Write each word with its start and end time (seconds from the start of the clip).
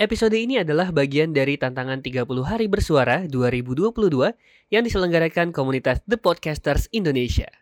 Episode 0.00 0.32
ini 0.32 0.56
adalah 0.56 0.88
bagian 0.96 1.36
dari 1.36 1.60
tantangan 1.60 2.00
30 2.00 2.24
hari 2.40 2.72
bersuara 2.72 3.28
2022 3.28 3.92
yang 4.72 4.80
diselenggarakan 4.80 5.52
komunitas 5.52 6.00
The 6.08 6.16
Podcasters 6.16 6.88
Indonesia. 6.88 7.52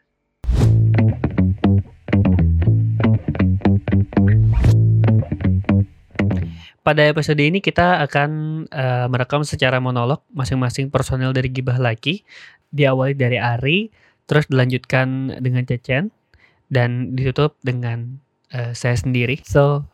Pada 6.87 7.03
episode 7.11 7.43
ini 7.43 7.59
kita 7.59 8.07
akan 8.07 8.31
uh, 8.71 9.11
merekam 9.11 9.43
secara 9.43 9.83
monolog 9.83 10.23
masing-masing 10.31 10.95
personel 10.95 11.35
dari 11.35 11.51
Gibah 11.51 11.83
Laki. 11.83 12.23
Diawali 12.71 13.19
dari 13.19 13.43
Ari, 13.43 13.91
terus 14.31 14.47
dilanjutkan 14.47 15.43
dengan 15.43 15.67
Cecen, 15.67 16.15
dan 16.71 17.19
ditutup 17.19 17.59
dengan 17.67 18.23
uh, 18.55 18.71
saya 18.79 18.95
sendiri. 18.95 19.43
So, 19.43 19.91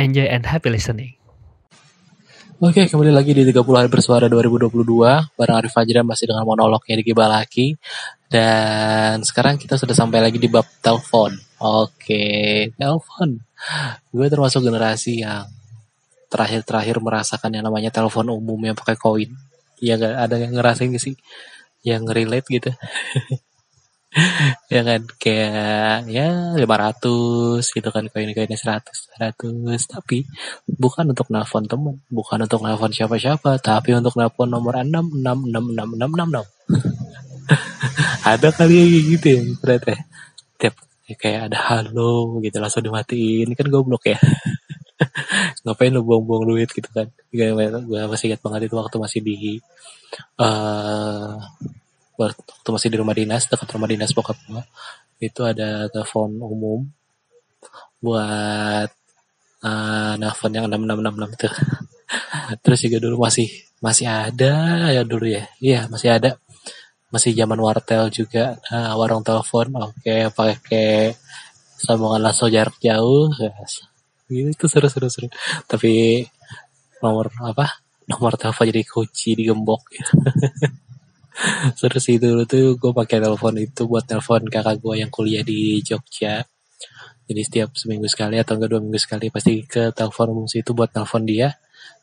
enjoy 0.00 0.32
and 0.32 0.48
happy 0.48 0.72
listening. 0.72 1.20
Oke, 2.62 2.86
kembali 2.86 3.10
lagi 3.10 3.34
di 3.34 3.42
30 3.42 3.58
hari 3.74 3.90
bersuara 3.90 4.30
2022 4.30 4.70
bareng 5.34 5.56
Arif 5.58 5.74
Fajra 5.74 6.06
masih 6.06 6.30
dengan 6.30 6.46
monolognya 6.46 6.94
di 6.94 7.02
Gibah 7.02 7.26
Laki. 7.26 7.74
Dan 8.30 9.26
sekarang 9.26 9.58
kita 9.58 9.74
sudah 9.74 9.98
sampai 9.98 10.22
lagi 10.22 10.38
di 10.38 10.46
bab 10.46 10.62
telepon. 10.78 11.34
Oke, 11.58 12.70
telepon. 12.78 13.42
Gue 14.14 14.30
termasuk 14.30 14.62
generasi 14.62 15.26
yang 15.26 15.50
terakhir-terakhir 16.30 17.02
merasakan 17.02 17.50
yang 17.50 17.66
namanya 17.66 17.90
telepon 17.90 18.30
umum 18.30 18.62
yang 18.62 18.78
pakai 18.78 18.94
koin. 18.94 19.34
Ya 19.82 19.98
ada 19.98 20.38
yang 20.38 20.54
ngerasain 20.54 20.94
sih? 21.02 21.18
Yang 21.82 22.14
relate 22.14 22.46
gitu. 22.46 22.70
ya 24.74 24.80
kan 24.84 25.02
kayak 25.16 26.04
ya 26.12 26.52
500 26.60 27.64
gitu 27.64 27.88
kan 27.88 28.04
koin-koinnya 28.12 28.58
100 28.60 28.84
100 29.16 29.40
tapi 29.88 30.28
bukan 30.68 31.16
untuk 31.16 31.32
nelfon 31.32 31.64
temen 31.64 31.96
bukan 32.12 32.44
untuk 32.44 32.60
nelfon 32.60 32.92
siapa-siapa 32.92 33.56
tapi 33.64 33.96
untuk 33.96 34.12
nelfon 34.20 34.52
nomor 34.52 34.84
6 34.84 34.88
6 34.88 35.24
6 35.24 35.48
6 35.48 35.96
6 35.96 36.12
6 36.12 36.28
6 36.28 36.44
ada 38.32 38.48
kali 38.52 38.74
ya 38.76 38.84
gitu 39.16 39.26
ya 39.32 39.40
ternyata 39.60 39.94
tiap 40.60 40.74
kayak 41.18 41.50
ada 41.50 41.58
halo 41.58 42.38
gitu 42.40 42.56
langsung 42.62 42.84
dimatiin. 42.84 43.52
Kan 43.58 43.66
goblok 43.68 44.06
ya. 44.06 44.18
Ngapain 45.66 45.90
lu 45.90 46.06
buang-buang 46.06 46.44
duit 46.46 46.70
gitu 46.70 46.88
kan? 46.94 47.10
Gue 47.34 48.02
masih 48.06 48.32
ingat 48.32 48.40
banget 48.40 48.70
itu 48.70 48.76
waktu 48.78 48.96
masih 49.02 49.20
di 49.20 49.58
uh, 50.38 51.36
waktu 52.22 52.68
masih 52.70 52.88
di 52.92 52.98
rumah 52.98 53.14
dinas 53.16 53.50
dekat 53.50 53.68
rumah 53.74 53.88
dinas 53.90 54.14
bokap 54.14 54.38
gue 54.46 54.62
itu 55.22 55.40
ada 55.46 55.86
telepon 55.86 56.34
umum 56.42 56.80
buat 58.02 58.90
uh, 59.62 60.12
nelfon 60.18 60.50
yang 60.50 60.66
enam 60.66 61.30
itu. 61.30 61.48
Terus 62.66 62.78
juga 62.82 62.98
dulu 62.98 63.22
masih 63.22 63.48
masih 63.78 64.10
ada 64.10 64.52
ya 64.90 65.06
dulu 65.06 65.30
ya. 65.30 65.46
Iya 65.62 65.86
masih 65.86 66.18
ada. 66.18 66.30
Masih 67.14 67.30
zaman 67.38 67.62
wartel 67.62 68.10
juga. 68.10 68.58
Uh, 68.66 68.98
warung 68.98 69.22
telepon 69.22 69.70
oke 69.78 69.94
okay, 70.02 70.26
pakai 70.34 71.14
sambungan 71.78 72.18
langsung 72.18 72.50
jarak 72.50 72.74
jauh. 72.82 73.30
Yes. 73.38 73.86
Gitu 74.26 74.50
itu 74.50 74.66
seru 74.66 74.90
seru 74.90 75.06
seru. 75.06 75.28
Tapi 75.70 76.26
nomor 76.98 77.30
apa? 77.46 77.78
Nomor 78.10 78.34
telepon 78.34 78.66
jadi 78.66 78.82
kunci 78.82 79.38
digembok. 79.38 79.86
seru 81.78 81.98
sih 81.98 82.16
dulu 82.20 82.44
tuh 82.44 82.76
gue 82.76 82.92
pakai 82.92 83.18
telepon 83.22 83.54
itu 83.58 83.82
buat 83.88 84.04
telepon 84.04 84.46
kakak 84.48 84.76
gue 84.80 84.94
yang 85.02 85.10
kuliah 85.12 85.44
di 85.44 85.80
Jogja. 85.84 86.44
Jadi 87.26 87.40
setiap 87.46 87.70
seminggu 87.78 88.10
sekali 88.10 88.36
atau 88.36 88.58
enggak 88.58 88.70
dua 88.76 88.80
minggu 88.82 89.00
sekali 89.00 89.30
pasti 89.32 89.64
ke 89.64 89.94
telepon 89.94 90.34
umum 90.34 90.46
itu 90.50 90.70
buat 90.74 90.90
telepon 90.92 91.22
dia 91.24 91.54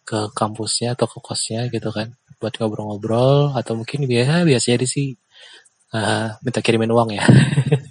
ke 0.08 0.31
kampusnya 0.33 0.97
atau 0.97 1.05
ke 1.05 1.19
kosnya 1.21 1.69
gitu 1.69 1.94
kan 1.94 2.16
buat 2.39 2.55
ngobrol-ngobrol 2.55 3.53
atau 3.53 3.75
mungkin 3.77 4.08
biasa 4.08 4.47
biasanya 4.47 4.88
sih. 4.88 5.13
Uh, 5.89 6.30
minta 6.45 6.61
kirimin 6.61 6.93
uang 6.93 7.17
ya 7.17 7.25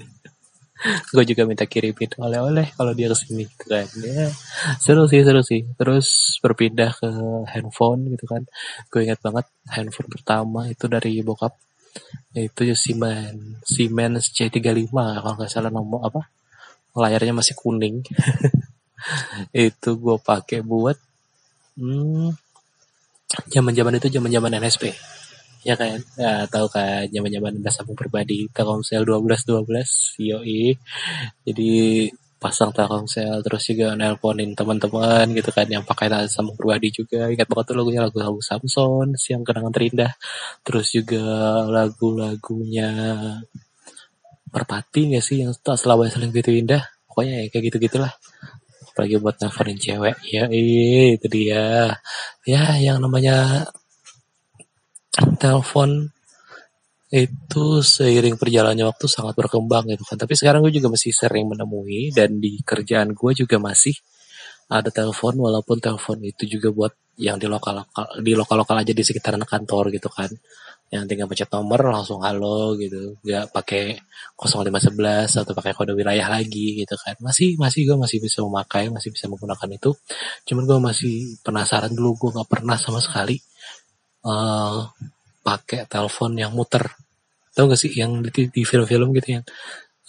gue 1.15 1.25
juga 1.27 1.43
minta 1.45 1.67
kirimin 1.67 2.11
oleh-oleh 2.19 2.67
kalau 2.75 2.93
dia 2.95 3.11
ke 3.11 3.17
sini 3.19 3.45
gitu 3.47 3.67
kan. 3.67 3.87
Ya 4.03 4.31
seru 4.79 5.05
sih 5.11 5.21
seru 5.27 5.43
sih. 5.43 5.67
Terus 5.75 6.39
berpindah 6.43 6.95
ke 6.95 7.09
handphone 7.51 8.15
gitu 8.15 8.25
kan. 8.31 8.43
Gue 8.91 9.07
ingat 9.07 9.21
banget 9.23 9.47
handphone 9.71 10.11
pertama 10.11 10.71
itu 10.71 10.87
dari 10.87 11.21
bokap 11.23 11.55
yaitu 12.37 12.77
Siemens 12.77 13.65
Siemens 13.67 14.31
C35 14.31 14.93
kalau 14.95 15.35
nggak 15.35 15.51
salah 15.51 15.73
nomor 15.73 16.07
apa? 16.07 16.23
Layarnya 16.95 17.35
masih 17.35 17.55
kuning. 17.59 18.03
Itu 19.55 19.95
gue 19.99 20.19
pakai 20.19 20.59
buat 20.67 20.99
hmm, 21.79 22.35
zaman 23.47 23.73
zaman 23.73 23.95
itu 24.03 24.11
zaman 24.11 24.31
zaman 24.35 24.59
NSP 24.59 24.91
ya 25.67 25.75
kan? 25.81 25.99
Ya 26.19 26.47
tahu 26.51 26.67
kan 26.71 27.07
zaman 27.15 27.31
zaman 27.33 27.53
udah 27.63 27.73
sambung 27.75 27.99
pribadi 27.99 28.47
telkomsel 28.55 29.03
12 29.07 29.43
12 29.49 30.19
yoi. 30.23 30.75
Jadi 31.47 31.73
pasang 32.39 32.71
telkomsel 32.71 33.43
terus 33.43 33.63
juga 33.67 33.99
nelponin 33.99 34.55
teman-teman 34.55 35.27
gitu 35.35 35.51
kan 35.51 35.67
yang 35.67 35.83
pakai 35.83 36.07
sambung 36.31 36.55
pribadi 36.59 36.89
juga. 36.95 37.27
Ingat 37.33 37.47
banget 37.51 37.65
tuh 37.73 37.77
lagunya 37.79 38.01
lagu 38.07 38.19
lagu 38.23 38.41
Samson 38.43 39.15
siang 39.19 39.43
kenangan 39.47 39.75
terindah. 39.75 40.13
Terus 40.67 40.87
juga 40.95 41.23
lagu-lagunya 41.67 42.91
Perpati 44.49 45.13
gak 45.13 45.25
sih 45.25 45.45
yang 45.45 45.53
selalu 45.53 46.09
saling 46.09 46.33
gitu 46.33 46.51
indah? 46.57 46.81
Pokoknya 47.05 47.45
ya 47.45 47.47
kayak 47.53 47.65
gitu 47.69 47.77
gitulah 47.85 48.13
apalagi 48.99 49.23
buat 49.23 49.37
nelfonin 49.39 49.79
cewek. 49.79 50.17
Ya 50.27 50.45
itu 50.51 51.27
dia. 51.31 51.95
Ya 52.49 52.63
yang 52.83 52.99
namanya 52.99 53.69
telepon 55.41 56.13
itu 57.09 57.81
seiring 57.81 58.37
perjalannya 58.37 58.85
waktu 58.85 59.07
sangat 59.09 59.33
berkembang 59.33 59.89
gitu 59.89 60.05
kan. 60.05 60.21
Tapi 60.21 60.37
sekarang 60.37 60.61
gue 60.61 60.73
juga 60.77 60.93
masih 60.93 61.13
sering 61.17 61.49
menemui 61.49 62.13
dan 62.13 62.37
di 62.37 62.61
kerjaan 62.61 63.17
gue 63.17 63.33
juga 63.33 63.57
masih 63.57 63.97
ada 64.69 64.93
telepon 64.93 65.33
walaupun 65.41 65.81
telepon 65.81 66.21
itu 66.21 66.45
juga 66.45 66.69
buat 66.69 66.93
yang 67.17 67.41
di 67.41 67.49
lokal 67.49 67.83
lokal 67.83 68.07
di 68.21 68.33
lokal 68.37 68.57
lokal 68.63 68.77
aja 68.85 68.93
di 68.93 69.01
sekitaran 69.01 69.41
kantor 69.41 69.89
gitu 69.89 70.13
kan. 70.13 70.29
Yang 70.89 71.05
tinggal 71.09 71.29
pencet 71.29 71.49
nomor 71.53 71.81
langsung 71.89 72.21
halo 72.21 72.77
gitu. 72.77 73.17
Nggak 73.25 73.57
pakai 73.57 73.97
0511 74.37 75.41
atau 75.45 75.53
pakai 75.57 75.73
kode 75.73 75.97
wilayah 75.97 76.29
lagi 76.29 76.85
gitu 76.85 76.93
kan. 77.01 77.17
Masih 77.25 77.57
masih 77.57 77.89
gue 77.89 77.97
masih 77.97 78.21
bisa 78.21 78.45
memakai 78.45 78.93
masih 78.93 79.17
bisa 79.17 79.33
menggunakan 79.33 79.69
itu. 79.73 79.97
Cuman 80.45 80.65
gue 80.69 80.79
masih 80.93 81.41
penasaran 81.41 81.93
dulu 81.97 82.21
gue 82.21 82.31
nggak 82.37 82.49
pernah 82.53 82.77
sama 82.77 83.01
sekali 83.01 83.41
uh, 84.25 84.89
pakai 85.45 85.87
telepon 85.87 86.35
yang 86.35 86.53
muter. 86.55 86.85
Tau 87.55 87.67
gak 87.67 87.81
sih 87.81 87.91
yang 87.95 88.23
di, 88.23 88.51
di 88.51 88.63
film-film 88.63 89.11
gitu 89.19 89.41
yang 89.41 89.45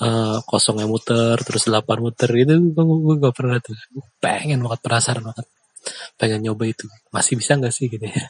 uh, 0.01 0.37
kosong 0.45 0.81
yang 0.81 0.91
muter 0.91 1.37
terus 1.41 1.65
delapan 1.65 1.97
muter 1.99 2.29
gitu 2.29 2.53
gue, 2.59 2.83
gue 2.83 3.15
gak 3.19 3.35
pernah 3.35 3.57
tuh. 3.61 3.75
Pengen 4.21 4.61
banget 4.61 4.79
penasaran 4.85 5.23
banget. 5.25 5.45
Pengen 6.19 6.39
nyoba 6.45 6.63
itu. 6.69 6.85
Masih 7.09 7.33
bisa 7.39 7.57
gak 7.57 7.73
sih 7.73 7.89
gitu 7.89 8.05
ya? 8.05 8.23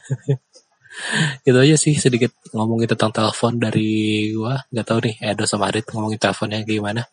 Itu 1.46 1.54
aja 1.54 1.78
sih 1.78 1.94
sedikit 1.96 2.34
ngomongin 2.50 2.90
tentang 2.90 3.14
telepon 3.14 3.56
dari 3.62 4.26
gua. 4.34 4.58
Nggak 4.74 4.86
tahu 4.90 4.98
nih 5.06 5.14
Edo 5.22 5.46
sama 5.46 5.70
Arit 5.70 5.86
ngomongin 5.86 6.18
teleponnya 6.18 6.66
gimana 6.66 7.06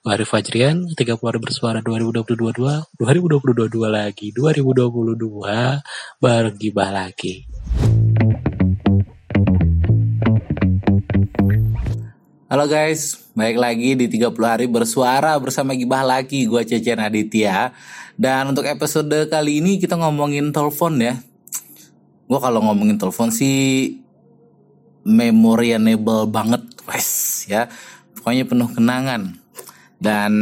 Arif 0.00 0.32
Fajrian 0.32 0.88
30 0.96 1.20
hari 1.20 1.36
bersuara 1.36 1.84
2022 1.84 2.24
2022 2.24 3.68
lagi 3.84 4.32
2022 4.32 5.12
bergibah 6.16 6.88
lagi 6.88 7.44
Halo 12.48 12.64
guys, 12.64 13.28
baik 13.36 13.60
lagi 13.60 13.92
di 13.92 14.08
30 14.08 14.40
hari 14.40 14.66
bersuara 14.72 15.36
bersama 15.36 15.76
Gibah 15.76 16.00
lagi, 16.00 16.48
gue 16.48 16.64
Cece 16.64 16.96
Aditya. 16.96 17.76
Dan 18.16 18.56
untuk 18.56 18.64
episode 18.64 19.28
kali 19.28 19.60
ini 19.60 19.76
kita 19.76 20.00
ngomongin 20.00 20.48
telepon 20.48 20.96
ya. 20.96 21.20
Gue 22.24 22.40
kalau 22.40 22.64
ngomongin 22.64 22.96
telepon 22.96 23.28
sih 23.28 24.00
memoriable 25.04 26.24
banget, 26.26 26.64
wes 26.88 27.44
ya. 27.52 27.68
Pokoknya 28.16 28.48
penuh 28.48 28.72
kenangan. 28.72 29.39
Dan 30.00 30.32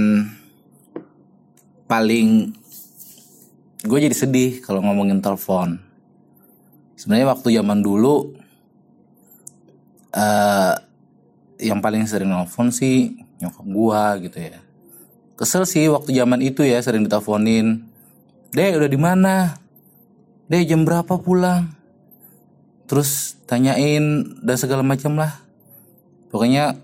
paling 1.90 2.55
gue 3.82 3.99
jadi 3.99 4.14
sedih 4.14 4.62
kalau 4.62 4.81
ngomongin 4.81 5.19
telepon. 5.19 5.82
Sebenarnya 6.94 7.31
waktu 7.34 7.58
zaman 7.58 7.82
dulu 7.82 8.34
uh, 10.14 10.75
yang 11.58 11.82
paling 11.82 12.06
sering 12.06 12.31
nelfon 12.31 12.70
sih 12.70 13.19
nyokap 13.38 13.66
gua 13.66 14.02
gitu 14.22 14.38
ya. 14.38 14.58
Kesel 15.38 15.66
sih 15.66 15.87
waktu 15.87 16.14
zaman 16.14 16.43
itu 16.43 16.66
ya 16.66 16.82
sering 16.82 17.06
diteleponin. 17.06 17.87
Deh 18.50 18.75
udah 18.75 18.90
di 18.90 18.99
mana? 18.99 19.58
Deh 20.50 20.66
jam 20.66 20.82
berapa 20.82 21.20
pulang? 21.22 21.70
Terus 22.90 23.38
tanyain 23.46 24.25
dan 24.43 24.56
segala 24.58 24.82
macam 24.82 25.14
lah. 25.14 25.38
Pokoknya 26.32 26.75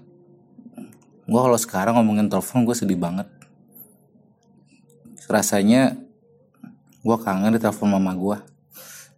gua 1.24 1.40
kalau 1.48 1.58
sekarang 1.58 1.94
ngomongin 1.96 2.28
telepon 2.28 2.68
gue 2.68 2.76
sedih 2.76 3.00
banget. 3.00 3.28
Rasanya 5.24 5.96
gue 7.04 7.16
kangen 7.20 7.56
ditelepon 7.56 7.88
mama 7.88 8.12
gue 8.16 8.38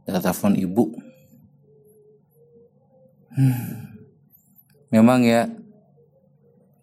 telepon 0.07 0.55
ibu. 0.55 0.85
Hmm. 3.37 4.01
memang 4.89 5.21
ya 5.21 5.45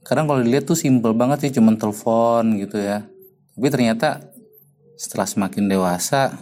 kadang 0.05 0.29
kalau 0.29 0.45
dilihat 0.45 0.69
tuh 0.69 0.77
simple 0.77 1.17
banget 1.17 1.49
sih 1.49 1.57
cuman 1.57 1.79
telepon 1.79 2.61
gitu 2.61 2.77
ya. 2.77 3.07
Tapi 3.57 3.67
ternyata 3.73 4.21
setelah 4.93 5.25
semakin 5.25 5.65
dewasa 5.65 6.35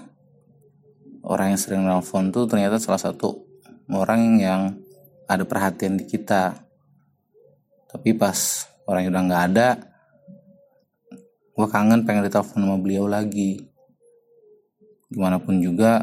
orang 1.23 1.55
yang 1.55 1.61
sering 1.61 1.87
nelfon 1.87 2.33
tuh 2.33 2.43
ternyata 2.49 2.75
salah 2.81 2.99
satu 2.99 3.45
orang 3.87 4.41
yang 4.41 4.61
ada 5.31 5.47
perhatian 5.47 5.95
di 5.95 6.03
kita. 6.03 6.59
Tapi 7.87 8.11
pas 8.11 8.67
orang 8.91 9.07
yang 9.07 9.13
udah 9.15 9.25
nggak 9.31 9.45
ada 9.55 9.69
gue 11.51 11.67
kangen 11.69 12.07
pengen 12.07 12.25
ditelepon 12.25 12.63
sama 12.63 12.77
beliau 12.81 13.05
lagi. 13.05 13.69
Gimana 15.11 15.37
pun 15.37 15.61
juga 15.61 16.01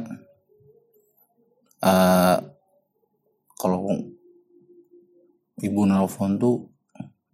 uh, 1.83 2.37
kalau 3.59 3.91
ibu 5.59 5.81
nelfon 5.83 6.39
tuh 6.39 6.69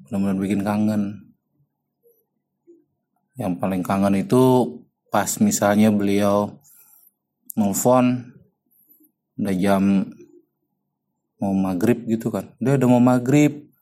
benar-benar 0.07 0.39
bikin 0.41 0.63
kangen. 0.65 1.03
Yang 3.37 3.53
paling 3.59 3.83
kangen 3.85 4.15
itu 4.17 4.43
pas 5.13 5.29
misalnya 5.43 5.91
beliau 5.91 6.55
nelfon 7.59 8.31
udah 9.37 9.55
jam 9.59 10.07
mau 11.43 11.51
maghrib 11.51 12.07
gitu 12.07 12.31
kan. 12.31 12.55
Udah 12.63 12.79
udah 12.79 12.89
mau 12.89 13.03
maghrib 13.03 13.74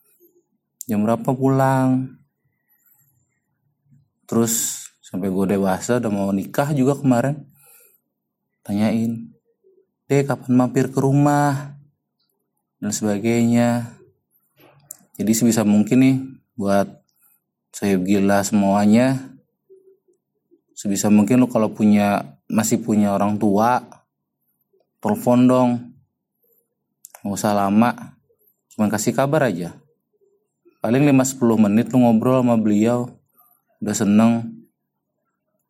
jam 0.86 1.02
berapa 1.02 1.30
pulang? 1.34 2.18
Terus 4.26 4.86
sampai 5.02 5.28
gue 5.28 5.56
dewasa 5.56 6.00
udah 6.00 6.12
mau 6.12 6.30
nikah 6.32 6.72
juga 6.72 6.96
kemarin. 6.98 7.44
Tanyain 8.62 9.32
deh 10.06 10.22
kapan 10.22 10.52
mampir 10.54 10.88
ke 10.92 10.98
rumah? 10.98 11.76
Dan 12.82 12.90
sebagainya. 12.90 13.98
Jadi 15.18 15.32
sebisa 15.36 15.62
mungkin 15.62 15.98
nih 16.02 16.16
buat 16.58 16.88
saya 17.72 17.96
gila 17.96 18.44
semuanya 18.44 19.32
sebisa 20.82 21.08
mungkin 21.08 21.38
lo 21.40 21.46
kalau 21.46 21.70
punya 21.70 22.36
masih 22.50 22.82
punya 22.82 23.14
orang 23.14 23.38
tua 23.38 23.86
telepon 24.98 25.46
dong. 25.46 25.70
Nggak 27.22 27.38
usah 27.38 27.54
lama 27.54 28.18
cuman 28.74 28.88
kasih 28.90 29.14
kabar 29.14 29.46
aja 29.46 29.78
paling 30.82 31.06
5-10 31.14 31.62
menit 31.70 31.86
lu 31.94 32.02
ngobrol 32.02 32.42
sama 32.42 32.58
beliau 32.58 33.06
udah 33.78 33.94
seneng. 33.94 34.32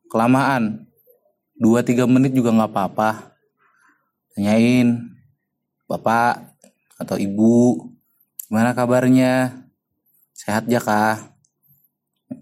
Kelamaan. 0.09 0.89
2-3 1.61 2.09
menit 2.09 2.33
juga 2.33 2.51
nggak 2.51 2.73
apa-apa. 2.73 3.37
Tanyain 4.33 5.13
bapak 5.85 6.57
atau 6.97 7.21
ibu 7.21 7.93
gimana 8.49 8.73
kabarnya? 8.73 9.63
Sehat 10.33 10.65
ya 10.67 10.81
kah? 10.81 11.37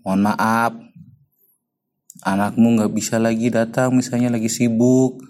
Mohon 0.06 0.30
maaf. 0.30 0.72
Anakmu 2.22 2.80
nggak 2.80 2.92
bisa 2.94 3.18
lagi 3.18 3.50
datang 3.50 3.92
misalnya 3.98 4.30
lagi 4.30 4.48
sibuk. 4.48 5.20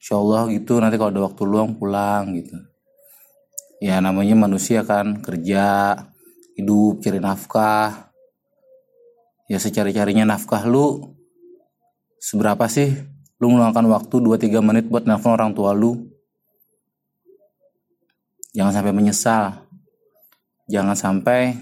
Insya 0.00 0.18
Allah 0.18 0.50
gitu 0.50 0.80
nanti 0.82 0.96
kalau 0.98 1.12
ada 1.14 1.22
waktu 1.28 1.42
luang 1.46 1.76
pulang 1.78 2.34
gitu. 2.34 2.56
Ya 3.78 4.00
namanya 4.02 4.34
manusia 4.34 4.82
kan 4.82 5.22
kerja 5.22 5.94
hidup 6.56 7.00
cari 7.00 7.20
nafkah. 7.20 8.12
Ya 9.50 9.58
secari-carinya 9.60 10.24
nafkah 10.24 10.64
lu 10.64 11.12
seberapa 12.22 12.70
sih? 12.70 12.94
Lu 13.42 13.50
meluangkan 13.50 13.82
waktu 13.90 14.22
2-3 14.22 14.62
menit 14.62 14.86
buat 14.86 15.02
nelfon 15.02 15.34
orang 15.34 15.50
tua 15.50 15.74
lu. 15.74 15.98
Jangan 18.54 18.70
sampai 18.70 18.94
menyesal. 18.94 19.66
Jangan 20.70 20.94
sampai 20.94 21.58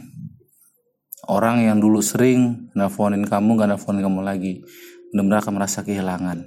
orang 1.26 1.64
yang 1.64 1.80
dulu 1.80 2.04
sering 2.04 2.68
nelfonin 2.76 3.24
kamu 3.24 3.56
gak 3.56 3.72
nelfonin 3.72 4.04
kamu 4.04 4.20
lagi. 4.20 4.60
Benar-benar 5.10 5.40
akan 5.42 5.54
merasa 5.56 5.80
kehilangan. 5.80 6.38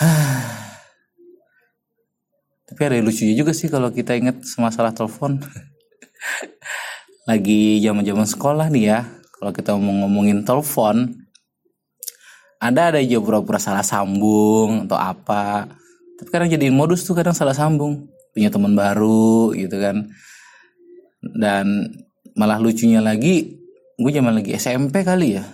Tapi 2.70 2.80
ada 2.86 3.02
lucunya 3.02 3.34
juga 3.34 3.56
sih 3.56 3.66
kalau 3.66 3.90
kita 3.90 4.14
ingat 4.14 4.46
masalah 4.60 4.94
telepon 4.94 5.40
lagi 7.30 7.78
zaman 7.84 8.02
zaman 8.02 8.26
sekolah 8.26 8.66
nih 8.72 8.84
ya 8.90 9.00
kalau 9.40 9.52
kita 9.56 9.72
mau 9.76 10.04
ngomongin 10.04 10.44
telepon 10.44 11.20
ada 12.60 12.92
ada 12.92 13.00
aja 13.00 13.16
pura-pura 13.16 13.56
salah 13.56 13.80
sambung 13.80 14.84
atau 14.84 15.00
apa. 15.00 15.64
Tapi 16.20 16.28
kadang 16.28 16.52
jadiin 16.52 16.76
modus 16.76 17.08
tuh 17.08 17.16
kadang 17.16 17.32
salah 17.32 17.56
sambung 17.56 18.12
punya 18.36 18.52
teman 18.52 18.76
baru 18.76 19.56
gitu 19.56 19.80
kan. 19.80 20.12
Dan 21.24 21.88
malah 22.36 22.60
lucunya 22.60 23.00
lagi 23.00 23.64
gue 23.96 24.10
zaman 24.12 24.44
lagi 24.44 24.52
SMP 24.60 25.00
kali 25.00 25.40
ya. 25.40 25.44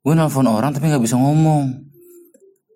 Gue 0.00 0.16
nelfon 0.16 0.48
orang 0.48 0.72
tapi 0.72 0.88
nggak 0.88 1.04
bisa 1.04 1.20
ngomong. 1.20 1.68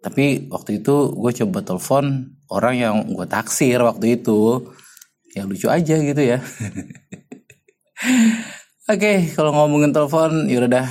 Tapi 0.04 0.52
waktu 0.52 0.84
itu 0.84 1.16
gue 1.16 1.32
coba 1.32 1.64
telepon 1.64 2.28
orang 2.52 2.74
yang 2.76 2.94
gue 3.08 3.24
taksir 3.24 3.80
waktu 3.80 4.20
itu 4.20 4.68
ya 5.34 5.42
lucu 5.44 5.66
aja 5.66 5.98
gitu 5.98 6.22
ya 6.22 6.38
Oke, 8.84 9.00
okay, 9.00 9.16
kalau 9.32 9.48
ngomongin 9.56 9.96
telepon, 9.96 10.44
ya 10.44 10.60
udah 10.60 10.84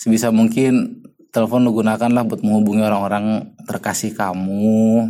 sebisa 0.00 0.32
mungkin 0.32 1.04
telepon 1.28 1.60
lu 1.60 1.76
gunakanlah 1.76 2.24
buat 2.24 2.40
menghubungi 2.40 2.80
orang-orang 2.80 3.52
terkasih 3.68 4.16
kamu. 4.16 5.04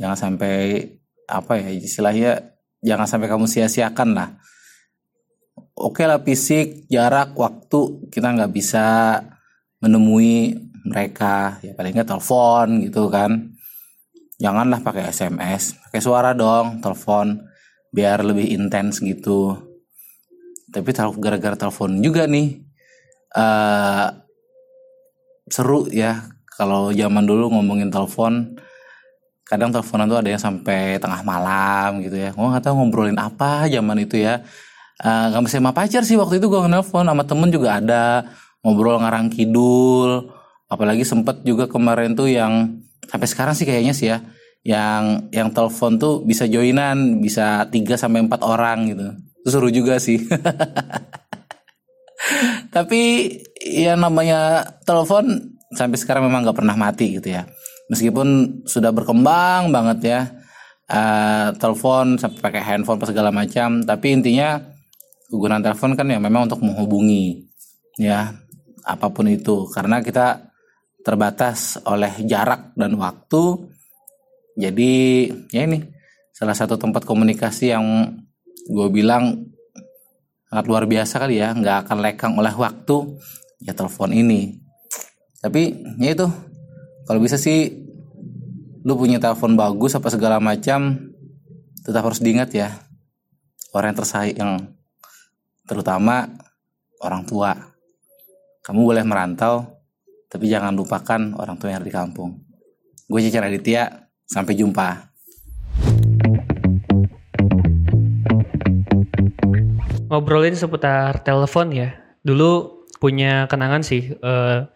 Jangan 0.00 0.16
sampai 0.16 0.88
apa 1.28 1.60
ya 1.60 1.68
istilahnya 1.68 2.56
jangan 2.80 3.04
sampai 3.04 3.28
kamu 3.28 3.44
sia-siakan 3.44 4.16
lah. 4.16 4.40
Oke 5.76 6.00
okay 6.00 6.04
lah 6.08 6.24
fisik, 6.24 6.88
jarak, 6.88 7.36
waktu 7.36 8.08
kita 8.08 8.32
nggak 8.32 8.52
bisa 8.56 9.20
menemui 9.84 10.56
mereka 10.88 11.60
ya 11.60 11.76
paling 11.76 11.92
nggak 11.92 12.08
telepon 12.08 12.80
gitu 12.88 13.12
kan. 13.12 13.52
Janganlah 14.36 14.84
pakai 14.84 15.08
SMS, 15.08 15.80
pakai 15.88 16.00
suara 16.04 16.36
dong, 16.36 16.84
telepon 16.84 17.40
biar 17.88 18.20
lebih 18.20 18.52
intens 18.52 19.00
gitu. 19.00 19.56
Tapi 20.68 20.92
gara-gara 20.92 21.56
telepon 21.56 22.04
juga 22.04 22.28
nih 22.28 22.60
uh, 23.32 24.12
seru 25.48 25.88
ya. 25.88 26.28
Kalau 26.56 26.88
zaman 26.92 27.24
dulu 27.24 27.52
ngomongin 27.52 27.92
telepon 27.92 28.56
kadang 29.46 29.70
teleponan 29.70 30.10
tuh 30.10 30.18
ada 30.18 30.28
yang 30.32 30.42
sampai 30.42 31.00
tengah 31.00 31.22
malam 31.24 32.04
gitu 32.04 32.16
ya. 32.16 32.32
Gue 32.36 32.60
tahu 32.60 32.74
ngobrolin 32.76 33.16
apa 33.16 33.68
zaman 33.72 34.04
itu 34.04 34.20
ya. 34.20 34.44
Uh, 35.00 35.28
gak 35.32 35.52
sama 35.52 35.76
pacar 35.76 36.04
sih 36.08 36.16
waktu 36.16 36.40
itu 36.40 36.48
gue 36.48 36.60
nelfon 36.68 37.08
sama 37.08 37.24
temen 37.24 37.48
juga 37.48 37.80
ada. 37.80 38.28
Ngobrol 38.60 39.00
ngarang 39.00 39.32
kidul 39.32 40.28
apalagi 40.66 41.06
sempet 41.06 41.46
juga 41.46 41.70
kemarin 41.70 42.18
tuh 42.18 42.26
yang 42.26 42.82
sampai 43.06 43.28
sekarang 43.28 43.54
sih 43.54 43.66
kayaknya 43.66 43.94
sih 43.94 44.10
ya 44.10 44.18
yang 44.66 45.30
yang 45.30 45.54
telepon 45.54 45.94
tuh 45.94 46.26
bisa 46.26 46.50
joinan 46.50 47.22
bisa 47.22 47.70
3 47.70 47.86
sampai 47.94 48.26
empat 48.26 48.42
orang 48.42 48.90
gitu. 48.90 49.14
Itu 49.46 49.48
seru 49.54 49.70
juga 49.70 50.02
sih. 50.02 50.26
Tapi 52.74 53.30
ya 53.62 53.94
namanya 53.94 54.66
telepon 54.82 55.54
sampai 55.70 55.94
sekarang 55.94 56.26
memang 56.26 56.42
nggak 56.42 56.58
pernah 56.58 56.74
mati 56.74 57.14
gitu 57.14 57.30
ya. 57.30 57.46
Meskipun 57.86 58.60
sudah 58.66 58.90
berkembang 58.90 59.70
banget 59.70 59.98
ya 60.02 60.20
uh, 60.90 61.54
telepon 61.54 62.18
sampai 62.18 62.42
pakai 62.42 62.62
handphone 62.66 62.98
segala 63.06 63.30
macam. 63.30 63.86
Tapi 63.86 64.18
intinya 64.18 64.58
kegunaan 65.30 65.62
telepon 65.62 65.94
kan 65.94 66.10
ya 66.10 66.18
memang 66.18 66.50
untuk 66.50 66.66
menghubungi 66.66 67.46
ya 68.02 68.34
apa 68.82 69.06
pun 69.14 69.30
itu. 69.30 69.70
Karena 69.70 70.02
kita 70.02 70.45
terbatas 71.06 71.78
oleh 71.86 72.10
jarak 72.26 72.74
dan 72.74 72.98
waktu. 72.98 73.70
Jadi 74.58 75.30
ya 75.54 75.62
ini 75.62 75.78
salah 76.34 76.58
satu 76.58 76.74
tempat 76.74 77.06
komunikasi 77.06 77.70
yang 77.70 77.86
gue 78.66 78.88
bilang 78.90 79.46
sangat 80.50 80.66
luar 80.66 80.90
biasa 80.90 81.22
kali 81.22 81.38
ya 81.38 81.54
nggak 81.54 81.86
akan 81.86 81.98
lekang 82.02 82.34
oleh 82.34 82.50
waktu 82.50 83.22
ya 83.62 83.70
telepon 83.70 84.10
ini. 84.10 84.58
Tapi 85.38 85.94
ya 86.02 86.10
itu 86.10 86.26
kalau 87.06 87.22
bisa 87.22 87.38
sih 87.38 87.70
lu 88.82 88.98
punya 88.98 89.22
telepon 89.22 89.54
bagus 89.54 89.94
apa 89.94 90.10
segala 90.10 90.42
macam 90.42 91.06
tetap 91.86 92.02
harus 92.02 92.18
diingat 92.18 92.50
ya 92.50 92.82
orang 93.70 93.94
yang 93.94 93.98
tersayang 94.02 94.52
terutama 95.70 96.34
orang 96.98 97.22
tua. 97.22 97.54
Kamu 98.66 98.82
boleh 98.82 99.06
merantau 99.06 99.75
tapi 100.26 100.50
jangan 100.50 100.74
lupakan 100.74 101.34
orang 101.38 101.56
tua 101.58 101.70
yang 101.72 101.80
ada 101.80 101.88
di 101.88 101.94
kampung 101.94 102.42
gue 103.06 103.20
Cicara 103.22 103.46
Aditya 103.46 104.10
sampai 104.26 104.58
jumpa 104.58 105.16
ngobrolin 110.10 110.54
seputar 110.56 111.20
telepon 111.22 111.74
ya. 111.74 111.98
Dulu 112.22 112.82
punya 113.02 113.46
kenangan 113.50 113.82
sih 113.84 114.14
uh, 114.22 114.66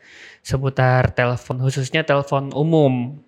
seputar 0.44 1.14
telepon, 1.14 1.62
khususnya 1.62 2.04
telepon 2.04 2.52
umum. 2.54 3.18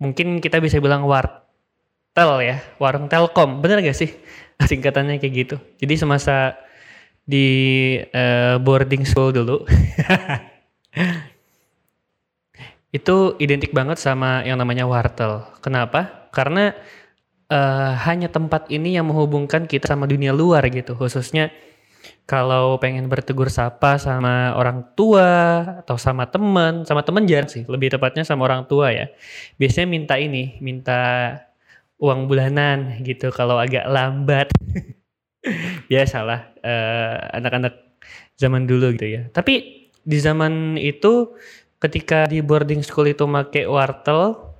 Mungkin 0.00 0.40
kita 0.40 0.58
bisa 0.58 0.80
bilang 0.80 1.04
wartel 1.04 2.40
ya, 2.42 2.64
warung 2.80 3.06
telkom. 3.06 3.60
Bener 3.60 3.84
gak 3.84 3.96
sih 3.96 4.10
singkatannya 4.68 5.20
kayak 5.20 5.34
gitu? 5.46 5.56
Jadi 5.80 5.94
semasa 6.00 6.56
di 7.22 7.94
uh, 8.10 8.58
boarding 8.58 9.06
school 9.06 9.30
dulu, 9.30 9.62
itu 12.90 13.38
identik 13.38 13.70
banget 13.70 14.02
sama 14.02 14.42
yang 14.42 14.58
namanya 14.58 14.86
wartel. 14.86 15.46
Kenapa? 15.62 16.30
Karena 16.34 16.74
uh, 17.46 17.94
hanya 18.06 18.30
tempat 18.30 18.66
ini 18.70 18.98
yang 18.98 19.06
menghubungkan 19.06 19.66
kita 19.70 19.86
sama 19.90 20.10
dunia 20.10 20.34
luar 20.34 20.66
gitu, 20.70 20.98
khususnya 20.98 21.54
kalau 22.26 22.78
pengen 22.78 23.10
bertegur 23.10 23.50
sapa 23.50 23.98
sama 23.98 24.54
orang 24.54 24.94
tua 24.94 25.62
atau 25.82 25.98
sama 25.98 26.30
teman, 26.30 26.86
sama 26.86 27.02
teman 27.02 27.26
jarang 27.26 27.50
sih, 27.50 27.66
lebih 27.66 27.90
tepatnya 27.90 28.22
sama 28.22 28.46
orang 28.46 28.66
tua 28.70 28.94
ya. 28.94 29.06
Biasanya 29.58 29.88
minta 29.90 30.14
ini, 30.18 30.58
minta 30.62 31.34
uang 31.98 32.30
bulanan 32.30 33.02
gitu 33.02 33.34
kalau 33.34 33.58
agak 33.58 33.86
lambat. 33.90 34.48
Biasalah 35.90 36.54
uh, 36.62 37.16
anak-anak 37.34 37.74
zaman 38.38 38.64
dulu 38.64 38.94
gitu 38.94 39.06
ya. 39.10 39.22
Tapi 39.32 39.80
di 40.00 40.18
zaman 40.22 40.80
itu 40.80 41.36
ketika 41.80 42.28
di 42.28 42.44
boarding 42.44 42.84
school 42.84 43.08
itu 43.08 43.24
make 43.24 43.64
wartel, 43.64 44.52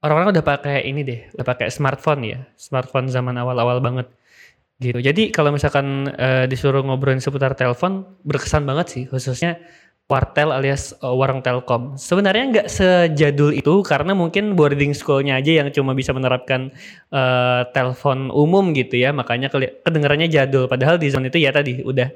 orang-orang 0.00 0.38
udah 0.38 0.44
pakai 0.46 0.86
ini 0.86 1.02
deh, 1.02 1.20
udah 1.34 1.46
pakai 1.46 1.68
smartphone 1.68 2.22
ya, 2.24 2.38
smartphone 2.54 3.10
zaman 3.10 3.34
awal-awal 3.34 3.82
banget 3.82 4.06
gitu. 4.78 5.02
Jadi 5.02 5.34
kalau 5.34 5.50
misalkan 5.50 6.06
uh, 6.14 6.46
disuruh 6.46 6.86
ngobrolin 6.86 7.18
seputar 7.18 7.58
telepon, 7.58 8.06
berkesan 8.22 8.62
banget 8.62 8.86
sih, 8.86 9.02
khususnya 9.10 9.58
wartel 10.08 10.56
alias 10.56 10.96
uh, 11.04 11.12
warung 11.12 11.44
telkom. 11.44 12.00
Sebenarnya 12.00 12.44
nggak 12.48 12.68
sejadul 12.72 13.52
itu 13.52 13.84
karena 13.84 14.16
mungkin 14.16 14.56
boarding 14.56 14.96
schoolnya 14.96 15.36
aja 15.36 15.60
yang 15.60 15.68
cuma 15.68 15.92
bisa 15.92 16.16
menerapkan 16.16 16.72
uh, 17.12 17.68
telepon 17.76 18.32
umum 18.32 18.72
gitu 18.72 18.96
ya, 18.96 19.12
makanya 19.12 19.52
kedengarannya 19.84 20.32
jadul. 20.32 20.64
Padahal 20.64 20.96
di 20.96 21.12
zaman 21.12 21.28
itu 21.28 21.44
ya 21.44 21.52
tadi 21.52 21.84
udah 21.84 22.08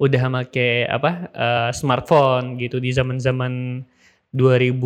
udah 0.00 0.22
make 0.32 0.88
apa 0.88 1.28
uh, 1.36 1.70
smartphone 1.76 2.56
gitu 2.56 2.80
di 2.80 2.92
zaman-zaman 2.96 3.84
2000 4.32 4.80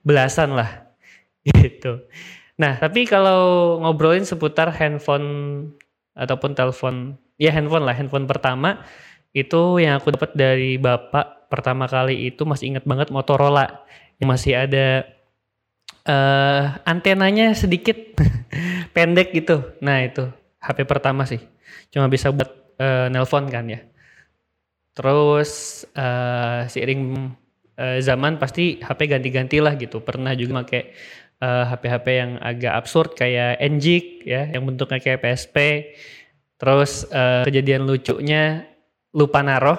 belasan 0.00 0.56
lah 0.56 0.88
gitu. 1.60 2.08
Nah, 2.56 2.80
tapi 2.80 3.04
kalau 3.04 3.76
ngobrolin 3.84 4.24
seputar 4.24 4.72
handphone 4.72 5.68
ataupun 6.16 6.56
telepon, 6.56 7.18
ya 7.36 7.52
handphone 7.52 7.84
lah, 7.84 7.92
handphone 7.92 8.24
pertama 8.24 8.80
itu 9.34 9.82
yang 9.82 9.98
aku 9.98 10.14
dapat 10.14 10.30
dari 10.38 10.78
bapak 10.78 11.50
pertama 11.50 11.90
kali 11.90 12.30
itu 12.30 12.46
masih 12.46 12.70
ingat 12.70 12.86
banget 12.86 13.10
Motorola 13.10 13.82
yang 14.22 14.30
masih 14.30 14.54
ada 14.54 15.02
uh, 16.06 16.78
antenanya 16.86 17.50
sedikit 17.58 17.98
pendek 18.94 19.34
gitu. 19.34 19.74
Nah 19.82 20.06
itu 20.06 20.30
HP 20.62 20.86
pertama 20.86 21.26
sih, 21.26 21.42
cuma 21.90 22.06
bisa 22.06 22.30
buat 22.30 22.50
uh, 22.78 23.10
nelpon 23.10 23.50
kan 23.50 23.66
ya. 23.66 23.82
Terus 24.94 25.82
uh, 25.98 26.70
seiring 26.70 27.34
uh, 27.74 27.98
zaman 27.98 28.38
pasti 28.38 28.78
HP 28.78 29.10
ganti-ganti 29.10 29.58
lah 29.58 29.74
gitu. 29.74 29.98
Pernah 29.98 30.38
juga 30.38 30.62
pakai 30.62 30.94
uh, 31.42 31.64
HP-HP 31.74 32.06
yang 32.14 32.30
agak 32.38 32.72
absurd 32.78 33.18
kayak 33.18 33.58
Enjik 33.58 34.22
ya 34.22 34.46
yang 34.46 34.62
bentuknya 34.62 35.02
kayak 35.02 35.26
PSP. 35.26 35.56
Terus 36.54 37.10
uh, 37.10 37.42
kejadian 37.42 37.82
lucunya 37.90 38.73
lupa 39.14 39.40
naruh 39.40 39.78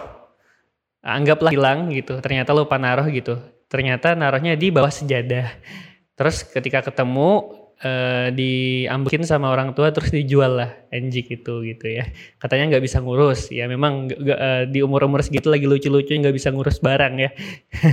anggaplah 1.06 1.54
hilang 1.54 1.92
gitu. 1.94 2.18
Ternyata 2.24 2.56
lupa 2.56 2.80
naruh 2.82 3.06
gitu. 3.12 3.38
Ternyata 3.70 4.16
naruhnya 4.18 4.56
di 4.58 4.74
bawah 4.74 4.90
sejadah. 4.90 5.52
Terus 6.16 6.48
ketika 6.48 6.82
ketemu 6.82 7.66
uh, 7.84 8.28
diambilin 8.32 9.26
sama 9.28 9.52
orang 9.52 9.76
tua 9.76 9.92
terus 9.92 10.14
dijual 10.14 10.62
lah 10.64 10.72
NG 10.94 11.28
gitu 11.28 11.66
gitu 11.66 11.86
ya 11.92 12.08
katanya 12.40 12.76
nggak 12.76 12.84
bisa 12.86 13.04
ngurus 13.04 13.52
ya 13.52 13.68
memang 13.68 14.08
gak, 14.08 14.40
uh, 14.40 14.64
di 14.70 14.80
umur 14.80 15.10
umur 15.10 15.26
segitu 15.26 15.52
lagi 15.52 15.68
lucu-lucu 15.68 16.16
nggak 16.16 16.36
bisa 16.36 16.54
ngurus 16.54 16.80
barang 16.80 17.14
ya 17.20 17.30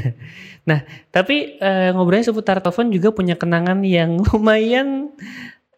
nah 0.69 0.87
tapi 1.11 1.59
uh, 1.59 1.91
ngobrolnya 1.97 2.31
seputar 2.31 2.63
telepon 2.63 2.93
juga 2.95 3.11
punya 3.11 3.35
kenangan 3.35 3.83
yang 3.83 4.23
lumayan 4.31 5.11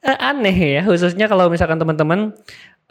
uh, 0.04 0.18
aneh 0.20 0.80
ya 0.80 0.82
khususnya 0.84 1.30
kalau 1.30 1.48
misalkan 1.48 1.80
teman-teman 1.80 2.36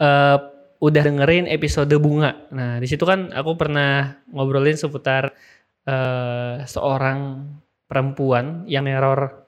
uh, 0.02 0.38
udah 0.84 1.02
dengerin 1.02 1.48
episode 1.48 1.96
bunga 1.96 2.36
nah 2.52 2.76
di 2.76 2.84
situ 2.84 3.08
kan 3.08 3.32
aku 3.32 3.56
pernah 3.56 4.20
ngobrolin 4.28 4.76
seputar 4.76 5.32
uh, 5.88 6.60
seorang 6.68 7.48
perempuan 7.88 8.68
yang 8.68 8.88
error 8.88 9.44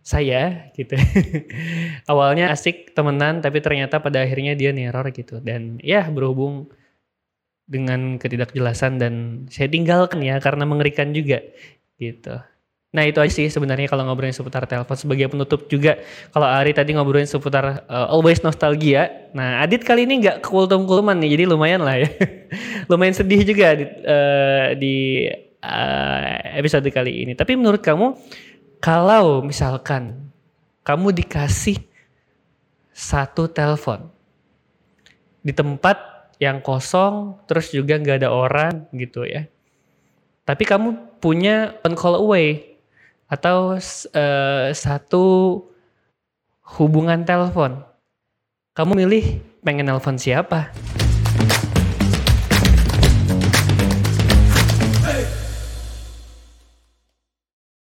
saya 0.00 0.72
gitu. 0.72 0.96
Awalnya 2.10 2.48
asik 2.52 2.96
temenan 2.96 3.44
tapi 3.44 3.60
ternyata 3.60 4.00
pada 4.00 4.24
akhirnya 4.24 4.56
dia 4.56 4.72
neror 4.72 5.12
gitu 5.12 5.44
dan 5.44 5.76
ya 5.84 6.08
berhubung 6.08 6.72
dengan 7.70 8.18
ketidakjelasan 8.18 8.98
dan 8.98 9.14
saya 9.52 9.70
tinggalkan 9.70 10.24
ya 10.24 10.40
karena 10.42 10.64
mengerikan 10.66 11.12
juga 11.12 11.44
gitu. 12.00 12.40
Nah 12.90 13.06
itu 13.06 13.22
aja 13.22 13.30
sih 13.30 13.46
sebenarnya 13.46 13.86
kalau 13.86 14.02
ngobrolin 14.02 14.34
seputar 14.34 14.66
telepon 14.66 14.98
sebagai 14.98 15.30
penutup 15.30 15.70
juga 15.70 16.02
kalau 16.34 16.50
Ari 16.50 16.74
tadi 16.74 16.90
ngobrolin 16.90 17.28
seputar 17.28 17.86
uh, 17.86 18.10
always 18.10 18.42
nostalgia. 18.42 19.30
Nah 19.30 19.62
Adit 19.62 19.86
kali 19.86 20.10
ini 20.10 20.26
nggak 20.26 20.42
kultum-kultuman 20.42 21.14
nih 21.22 21.38
jadi 21.38 21.44
lumayan 21.46 21.86
lah 21.86 22.02
ya. 22.02 22.10
lumayan 22.90 23.14
sedih 23.14 23.46
juga 23.46 23.78
di, 23.78 23.84
uh, 23.86 24.66
di 24.74 24.96
uh, 25.62 26.58
episode 26.58 26.90
kali 26.90 27.22
ini. 27.22 27.38
Tapi 27.38 27.54
menurut 27.54 27.78
kamu 27.78 28.18
kalau 28.82 29.46
misalkan 29.46 30.30
kamu 30.82 31.14
dikasih 31.14 31.78
satu 32.90 33.46
telepon 33.46 34.10
di 35.40 35.54
tempat 35.54 36.10
yang 36.40 36.60
kosong 36.64 37.36
terus 37.44 37.72
juga 37.72 38.00
nggak 38.00 38.24
ada 38.24 38.30
orang 38.32 38.88
gitu 38.96 39.24
ya 39.28 39.44
tapi 40.48 40.64
kamu 40.64 41.20
punya 41.20 41.76
one 41.84 41.96
call 41.96 42.16
away 42.16 42.69
atau 43.30 43.78
uh, 43.78 44.66
satu 44.74 45.24
hubungan 46.76 47.22
telepon. 47.22 47.86
Kamu 48.74 48.98
milih 48.98 49.38
pengen 49.62 49.86
telepon 49.86 50.18
siapa 50.18 50.74